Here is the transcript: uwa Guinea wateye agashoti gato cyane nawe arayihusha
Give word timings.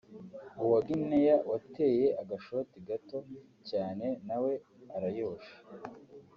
uwa 0.63 0.79
Guinea 0.87 1.35
wateye 1.49 2.05
agashoti 2.21 2.77
gato 2.87 3.17
cyane 3.69 4.05
nawe 4.27 4.51
arayihusha 4.95 5.55